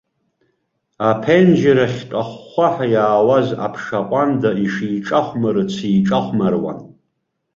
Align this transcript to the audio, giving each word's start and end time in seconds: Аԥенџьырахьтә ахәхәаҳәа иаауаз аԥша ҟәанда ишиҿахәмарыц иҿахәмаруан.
Аԥенџьырахьтә 1.09 2.13
ахәхәаҳәа 2.21 2.85
иаауаз 2.93 3.47
аԥша 3.65 3.99
ҟәанда 4.09 4.51
ишиҿахәмарыц 4.65 5.73
иҿахәмаруан. 5.97 6.79